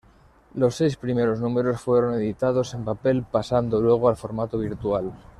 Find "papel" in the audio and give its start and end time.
2.83-3.23